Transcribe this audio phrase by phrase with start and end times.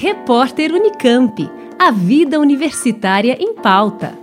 [0.00, 1.50] Repórter Unicamp.
[1.76, 4.16] A vida universitária em pauta.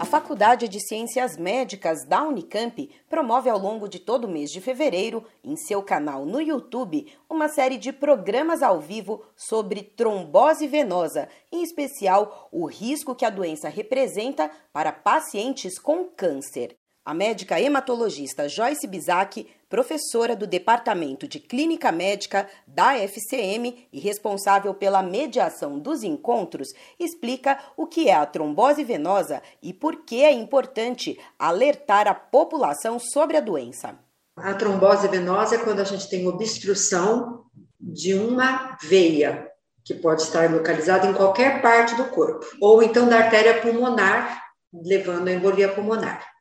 [0.00, 4.60] A Faculdade de Ciências Médicas da Unicamp promove ao longo de todo o mês de
[4.60, 11.28] fevereiro, em seu canal no YouTube, uma série de programas ao vivo sobre trombose venosa,
[11.52, 16.76] em especial o risco que a doença representa para pacientes com câncer.
[17.06, 24.72] A médica hematologista Joyce Bizac, professora do Departamento de Clínica Médica da FCM e responsável
[24.72, 30.32] pela mediação dos encontros, explica o que é a trombose venosa e por que é
[30.32, 33.98] importante alertar a população sobre a doença.
[34.34, 37.44] A trombose venosa é quando a gente tem obstrução
[37.78, 39.50] de uma veia,
[39.84, 45.28] que pode estar localizada em qualquer parte do corpo, ou então da artéria pulmonar, levando
[45.28, 46.33] a embolia pulmonar.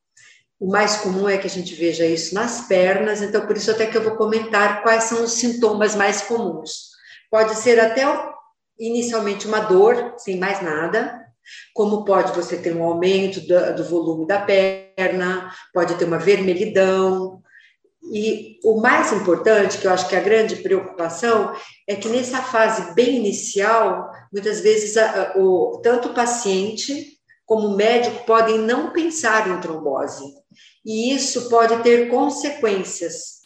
[0.59, 3.85] O mais comum é que a gente veja isso nas pernas, então por isso até
[3.85, 6.93] que eu vou comentar quais são os sintomas mais comuns.
[7.29, 8.03] Pode ser até
[8.79, 11.21] inicialmente uma dor, sem mais nada,
[11.73, 17.43] como pode você ter um aumento do, do volume da perna, pode ter uma vermelhidão,
[18.11, 21.53] e o mais importante, que eu acho que é a grande preocupação,
[21.87, 27.13] é que nessa fase bem inicial, muitas vezes a, o, tanto o paciente
[27.45, 30.23] como o médico podem não pensar em trombose
[30.85, 33.43] e isso pode ter consequências,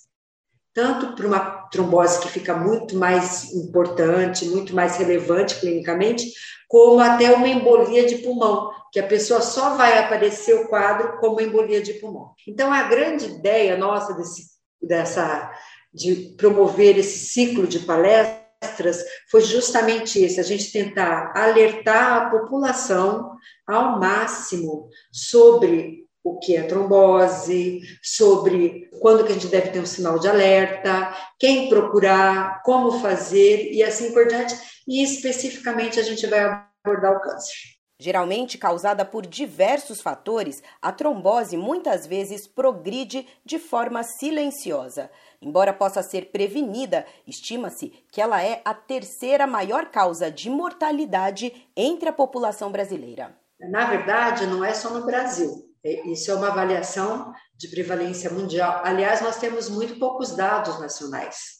[0.73, 6.31] tanto para uma trombose que fica muito mais importante, muito mais relevante clinicamente,
[6.67, 11.41] como até uma embolia de pulmão, que a pessoa só vai aparecer o quadro como
[11.41, 12.31] embolia de pulmão.
[12.47, 14.44] Então, a grande ideia nossa desse,
[14.81, 15.52] dessa,
[15.94, 23.31] de promover esse ciclo de palestras foi justamente isso, a gente tentar alertar a população
[23.67, 29.86] ao máximo sobre o que é trombose, sobre quando que a gente deve ter um
[29.86, 34.55] sinal de alerta, quem procurar, como fazer e assim por diante.
[34.88, 36.39] E especificamente a gente vai
[36.83, 37.77] abordar o câncer.
[37.99, 45.10] Geralmente causada por diversos fatores, a trombose muitas vezes progride de forma silenciosa.
[45.42, 52.08] Embora possa ser prevenida, estima-se que ela é a terceira maior causa de mortalidade entre
[52.08, 53.36] a população brasileira.
[53.60, 55.67] Na verdade, não é só no Brasil.
[55.83, 58.82] Isso é uma avaliação de prevalência mundial.
[58.83, 61.58] Aliás, nós temos muito poucos dados nacionais.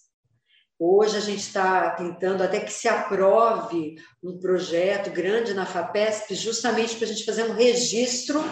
[0.79, 6.95] Hoje a gente está tentando até que se aprove um projeto grande na FAPESP, justamente
[6.95, 8.44] para a gente fazer um registro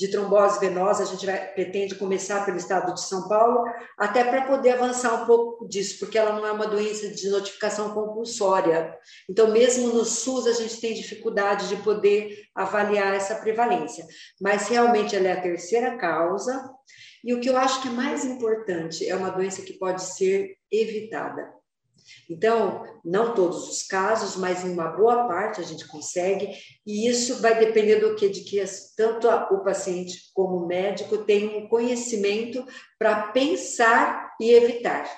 [0.00, 3.62] de trombose venosa, a gente vai, pretende começar pelo estado de São Paulo,
[3.98, 7.92] até para poder avançar um pouco disso, porque ela não é uma doença de notificação
[7.92, 8.96] compulsória.
[9.28, 14.06] Então, mesmo no SUS, a gente tem dificuldade de poder avaliar essa prevalência.
[14.40, 16.66] Mas realmente ela é a terceira causa.
[17.22, 20.56] E o que eu acho que é mais importante é uma doença que pode ser
[20.72, 21.59] evitada.
[22.28, 26.50] Então, não todos os casos, mas em uma boa parte a gente consegue,
[26.86, 28.62] e isso vai depender do que de que
[28.96, 32.64] tanto o paciente como o médico tenham um conhecimento
[32.98, 35.10] para pensar e evitar.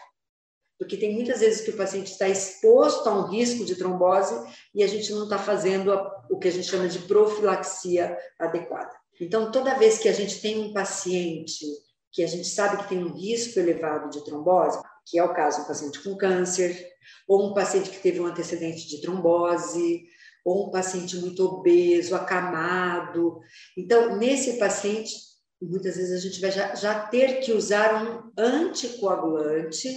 [0.78, 4.34] Porque tem muitas vezes que o paciente está exposto a um risco de trombose
[4.74, 5.92] e a gente não está fazendo
[6.28, 8.90] o que a gente chama de profilaxia adequada.
[9.20, 11.64] Então, toda vez que a gente tem um paciente
[12.10, 15.62] que a gente sabe que tem um risco elevado de trombose, que é o caso
[15.62, 16.88] do paciente com câncer,
[17.28, 20.04] ou um paciente que teve um antecedente de trombose,
[20.44, 23.38] ou um paciente muito obeso, acamado.
[23.76, 25.12] Então, nesse paciente,
[25.60, 29.88] muitas vezes a gente vai já, já ter que usar um anticoagulante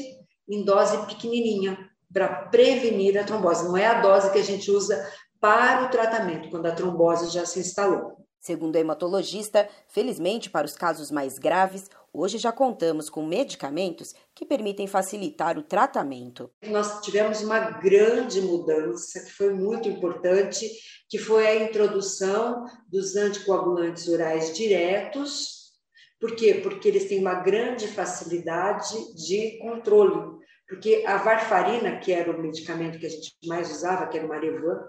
[0.48, 1.78] em dose pequenininha
[2.14, 3.66] para prevenir a trombose.
[3.66, 7.46] Não é a dose que a gente usa para o tratamento, quando a trombose já
[7.46, 8.16] se instalou.
[8.40, 14.46] Segundo a hematologista, felizmente para os casos mais graves, hoje já contamos com medicamentos que
[14.46, 16.50] permitem facilitar o tratamento.
[16.64, 20.70] Nós tivemos uma grande mudança que foi muito importante,
[21.10, 25.66] que foi a introdução dos anticoagulantes orais diretos.
[26.20, 26.60] Por quê?
[26.64, 30.36] Porque eles têm uma grande facilidade de controle.
[30.68, 34.30] Porque a varfarina, que era o medicamento que a gente mais usava, que era o
[34.30, 34.80] Marevan,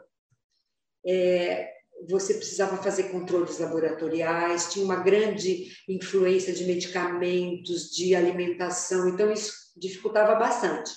[1.07, 1.76] é,
[2.09, 9.53] você precisava fazer controles laboratoriais, tinha uma grande influência de medicamentos, de alimentação, então isso
[9.77, 10.91] dificultava bastante.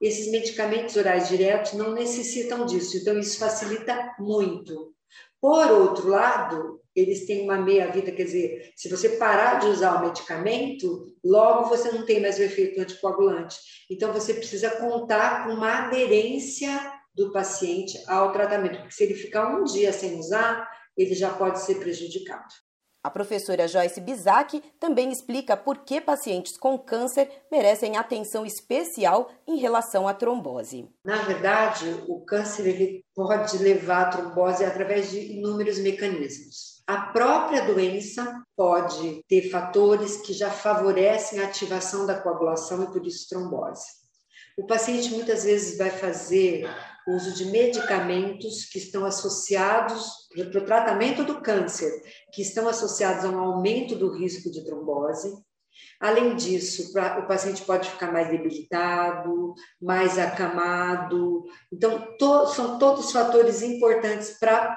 [0.00, 4.92] Esses medicamentos orais diretos não necessitam disso, então isso facilita muito.
[5.40, 10.06] Por outro lado, eles têm uma meia-vida, quer dizer, se você parar de usar o
[10.06, 13.56] medicamento, logo você não tem mais o efeito anticoagulante.
[13.90, 19.54] Então você precisa contar com uma aderência do paciente ao tratamento, porque se ele ficar
[19.54, 22.52] um dia sem usar, ele já pode ser prejudicado.
[23.04, 29.56] A professora Joyce Bizac também explica por que pacientes com câncer merecem atenção especial em
[29.56, 30.88] relação à trombose.
[31.04, 36.80] Na verdade, o câncer ele pode levar à trombose através de inúmeros mecanismos.
[36.86, 43.04] A própria doença pode ter fatores que já favorecem a ativação da coagulação e por
[43.04, 44.01] isso trombose.
[44.58, 46.68] O paciente muitas vezes vai fazer
[47.08, 51.90] uso de medicamentos que estão associados para o tratamento do câncer,
[52.32, 55.32] que estão associados a um aumento do risco de trombose.
[55.98, 61.44] Além disso, o paciente pode ficar mais debilitado, mais acamado.
[61.72, 64.76] Então, to, são todos fatores importantes para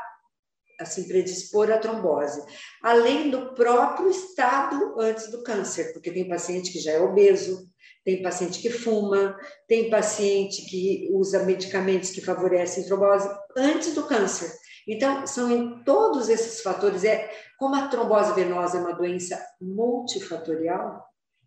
[0.79, 2.43] assim predispor à trombose,
[2.81, 7.69] além do próprio estado antes do câncer, porque tem paciente que já é obeso,
[8.03, 9.35] tem paciente que fuma,
[9.67, 13.27] tem paciente que usa medicamentos que favorecem a trombose
[13.57, 14.51] antes do câncer.
[14.87, 21.03] Então, são em todos esses fatores, é como a trombose venosa é uma doença multifatorial,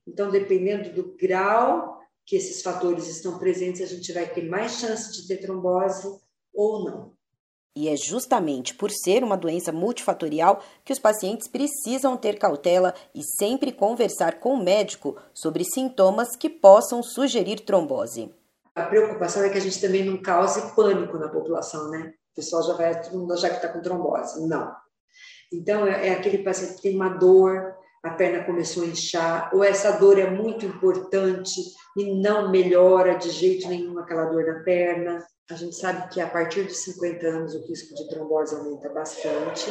[0.06, 5.12] então dependendo do grau que esses fatores estão presentes, a gente vai ter mais chance
[5.12, 6.08] de ter trombose
[6.52, 7.17] ou não.
[7.80, 13.20] E é justamente por ser uma doença multifatorial que os pacientes precisam ter cautela e
[13.38, 18.34] sempre conversar com o médico sobre sintomas que possam sugerir trombose.
[18.74, 22.14] A preocupação é que a gente também não cause pânico na população, né?
[22.32, 24.44] O pessoal já vai, todo mundo já que está com trombose.
[24.48, 24.74] Não.
[25.52, 27.76] Então, é, é aquele paciente que tem uma dor,
[28.08, 31.60] a perna começou a inchar, ou essa dor é muito importante
[31.96, 35.26] e não melhora de jeito nenhum aquela dor na perna.
[35.50, 39.70] A gente sabe que a partir de 50 anos o risco de trombose aumenta bastante.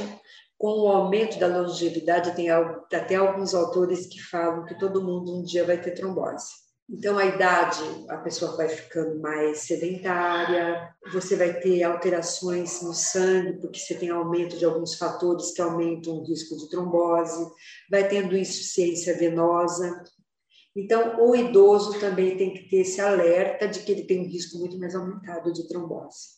[0.57, 5.44] Com o aumento da longevidade, tem até alguns autores que falam que todo mundo um
[5.44, 6.67] dia vai ter trombose.
[6.89, 13.60] Então, a idade, a pessoa vai ficando mais sedentária, você vai ter alterações no sangue,
[13.60, 17.45] porque você tem aumento de alguns fatores que aumentam o risco de trombose,
[17.92, 20.01] vai tendo insuficiência venosa,
[20.80, 24.60] então, o idoso também tem que ter esse alerta de que ele tem um risco
[24.60, 26.38] muito mais aumentado de trombose.